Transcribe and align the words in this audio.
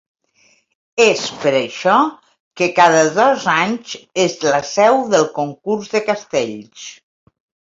És 1.03 1.25
per 1.43 1.51
això 1.59 1.97
que 2.61 2.69
cada 2.79 3.03
dos 3.19 3.45
anys 3.57 3.93
és 4.25 4.39
la 4.47 4.63
seu 4.71 4.99
del 5.13 5.29
concurs 5.37 5.93
de 5.95 6.03
castells. 6.09 6.89